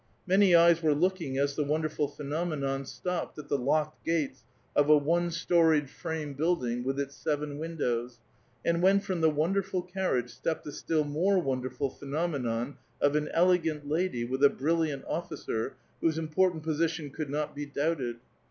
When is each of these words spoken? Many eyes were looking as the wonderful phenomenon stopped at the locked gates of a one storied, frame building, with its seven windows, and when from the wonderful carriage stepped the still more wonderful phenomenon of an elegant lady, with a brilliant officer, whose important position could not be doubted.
Many 0.25 0.55
eyes 0.55 0.81
were 0.81 0.95
looking 0.95 1.37
as 1.37 1.55
the 1.55 1.63
wonderful 1.63 2.07
phenomenon 2.07 2.85
stopped 2.85 3.37
at 3.37 3.49
the 3.49 3.57
locked 3.59 4.03
gates 4.03 4.43
of 4.75 4.89
a 4.89 4.97
one 4.97 5.29
storied, 5.29 5.91
frame 5.91 6.33
building, 6.33 6.83
with 6.83 6.99
its 6.99 7.15
seven 7.15 7.59
windows, 7.59 8.19
and 8.65 8.81
when 8.81 8.99
from 8.99 9.21
the 9.21 9.29
wonderful 9.29 9.83
carriage 9.83 10.31
stepped 10.31 10.63
the 10.63 10.71
still 10.71 11.03
more 11.03 11.37
wonderful 11.39 11.91
phenomenon 11.91 12.77
of 12.99 13.15
an 13.15 13.27
elegant 13.31 13.87
lady, 13.87 14.25
with 14.25 14.43
a 14.43 14.49
brilliant 14.49 15.05
officer, 15.07 15.75
whose 16.01 16.17
important 16.17 16.63
position 16.63 17.11
could 17.11 17.29
not 17.29 17.53
be 17.55 17.67
doubted. 17.67 18.15